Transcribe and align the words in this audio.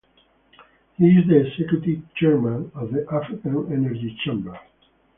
He 0.97 1.09
is 1.09 1.27
the 1.27 1.45
Executive 1.45 2.01
Chairman 2.15 2.71
of 2.73 2.91
the 2.91 3.05
African 3.13 3.71
Energy 3.71 4.17
Chamber. 4.25 4.57